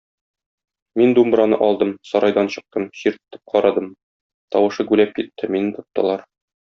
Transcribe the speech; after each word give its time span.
Мин 0.99 1.11
думбраны 1.17 1.59
алдым, 1.65 1.91
сарайдан 2.11 2.49
чыктым, 2.55 2.87
чиртеп 3.01 3.43
карадым, 3.53 3.93
тавышы 4.57 4.87
гүләп 4.93 5.15
китте, 5.21 5.53
мине 5.59 5.77
тоттылар. 5.77 6.27